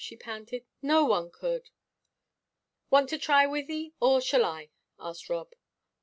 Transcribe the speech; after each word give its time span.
she 0.03 0.15
panted. 0.15 0.65
"No 0.81 1.05
one 1.05 1.29
could." 1.29 1.69
"Want 2.89 3.07
to 3.09 3.19
try, 3.19 3.45
Wythie, 3.45 3.93
or 3.99 4.19
shall 4.19 4.43
I?" 4.45 4.71
asked 4.99 5.29
Rob. 5.29 5.53